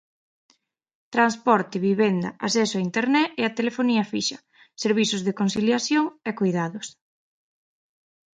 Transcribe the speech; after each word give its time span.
Transporte, 1.15 1.75
vivenda, 1.89 2.29
acceso 2.45 2.75
a 2.77 2.85
internet 2.89 3.27
e 3.39 3.41
a 3.45 3.55
telefonía 3.59 4.03
fixa, 4.13 4.37
servizos 4.83 5.21
de 5.23 5.35
conciliación 5.39 6.05
e 6.29 6.31
coidados. 6.39 6.87